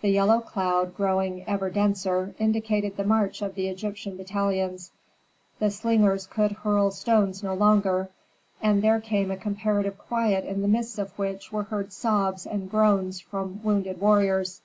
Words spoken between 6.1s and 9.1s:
could hurl stones no longer, and there